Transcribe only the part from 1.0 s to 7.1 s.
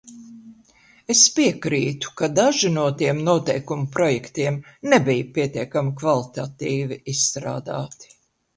Es piekrītu, ka daži no tiem noteikumu projektiem nebija pietiekami kvalitatīvi